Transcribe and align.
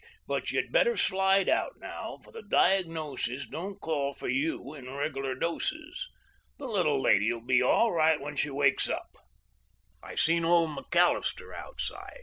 But 0.25 0.49
you'd 0.51 0.71
better 0.71 0.97
slide 0.97 1.47
out 1.47 1.73
now; 1.77 2.17
for 2.23 2.31
the 2.31 2.41
diagnosis 2.41 3.45
don't 3.47 3.79
call 3.79 4.15
for 4.15 4.27
you 4.29 4.73
in 4.73 4.91
regular 4.91 5.35
doses. 5.35 6.09
The 6.57 6.65
little 6.65 6.99
lady'll 6.99 7.45
be 7.45 7.61
all 7.61 7.91
right 7.91 8.19
when 8.19 8.35
she 8.35 8.49
wakes 8.49 8.89
up.' 8.89 9.15
"I 10.01 10.15
seen 10.15 10.43
old 10.43 10.75
McAllister 10.75 11.53
outside. 11.55 12.19